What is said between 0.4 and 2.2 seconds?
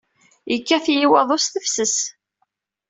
Yekkat-iyi waḍu s tefses.